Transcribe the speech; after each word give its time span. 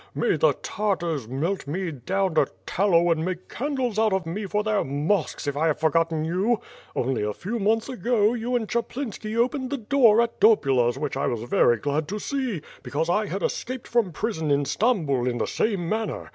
May 0.15 0.35
the 0.35 0.53
Tartars 0.63 1.27
melt 1.27 1.67
me 1.67 1.91
down 1.91 2.33
to 2.33 2.47
tallow 2.65 3.11
and 3.11 3.23
make 3.23 3.47
candles 3.47 3.99
out 3.99 4.13
of 4.13 4.25
me 4.25 4.47
for 4.47 4.63
their 4.63 4.83
mosques 4.83 5.45
if 5.45 5.55
I 5.55 5.67
have 5.67 5.79
for 5.79 5.91
gotten 5.91 6.25
you. 6.25 6.59
Only 6.95 7.21
a 7.21 7.33
few 7.33 7.59
months 7.59 7.87
ago, 7.87 8.33
you 8.33 8.55
and 8.55 8.67
Chaplinski 8.67 9.37
opened 9.37 9.69
the 9.69 9.77
door 9.77 10.19
at 10.19 10.39
Dopula's 10.39 10.97
which 10.97 11.15
I 11.15 11.27
was 11.27 11.43
very 11.43 11.77
glad 11.77 12.07
to 12.07 12.17
see; 12.17 12.63
because 12.81 13.11
I 13.11 13.27
had 13.27 13.43
escaped 13.43 13.87
from 13.87 14.11
prison 14.11 14.49
in 14.49 14.63
Stambtd 14.65 15.27
in 15.29 15.37
the 15.37 15.45
same 15.45 15.87
manner. 15.87 16.29